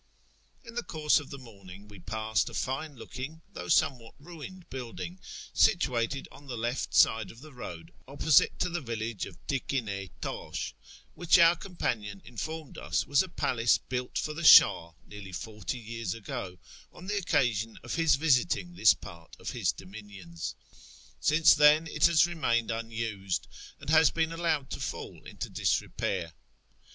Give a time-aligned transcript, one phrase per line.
[0.63, 5.19] In the course of the morning we passed a fine looking though somewhat ruined building,
[5.53, 10.73] situated on the left side of the road opposite to the village of Tikme Tash,
[11.15, 16.15] Mdiich our companion informed us was a palace built for the Shjih nearly forty years
[16.15, 16.57] ago,
[16.91, 20.55] on the occasion of his visiting this part of his dominions.
[21.19, 23.47] Since then it has remained unused,
[23.79, 26.33] and has been allowed to fall into disrepair.